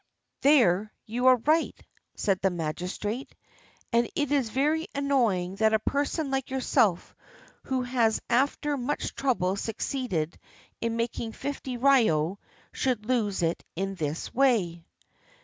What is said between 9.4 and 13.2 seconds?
succeeded in making fifty ryo should